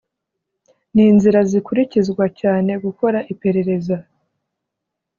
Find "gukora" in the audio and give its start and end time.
2.85-3.19